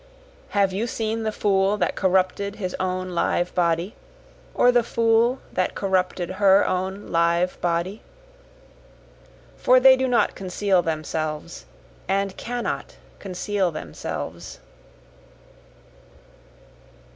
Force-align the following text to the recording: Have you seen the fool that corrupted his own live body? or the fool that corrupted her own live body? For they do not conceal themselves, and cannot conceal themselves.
Have 0.57 0.73
you 0.73 0.87
seen 0.87 1.21
the 1.21 1.31
fool 1.31 1.77
that 1.77 1.95
corrupted 1.95 2.55
his 2.55 2.75
own 2.79 3.09
live 3.11 3.53
body? 3.53 3.93
or 4.55 4.71
the 4.71 4.81
fool 4.81 5.37
that 5.53 5.75
corrupted 5.75 6.27
her 6.41 6.65
own 6.67 7.09
live 7.09 7.61
body? 7.61 8.01
For 9.57 9.79
they 9.79 9.95
do 9.95 10.07
not 10.07 10.33
conceal 10.33 10.81
themselves, 10.81 11.67
and 12.07 12.35
cannot 12.35 12.97
conceal 13.19 13.69
themselves. 13.69 14.59